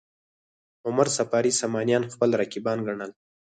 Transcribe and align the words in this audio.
عمر 0.87 1.07
صفاري 1.17 1.51
سامانیان 1.61 2.03
خپل 2.13 2.29
رقیبان 2.41 2.77
ګڼل. 2.87 3.11